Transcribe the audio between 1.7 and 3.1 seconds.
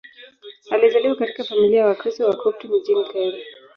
ya Wakristo Wakopti mjini